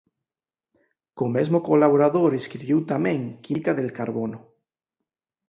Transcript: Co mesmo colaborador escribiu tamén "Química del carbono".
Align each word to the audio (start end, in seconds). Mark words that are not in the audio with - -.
Co 1.17 1.25
mesmo 1.35 1.59
colaborador 1.69 2.31
escribiu 2.35 2.79
tamén 2.91 3.19
"Química 3.43 3.71
del 3.75 3.89
carbono". 3.99 4.39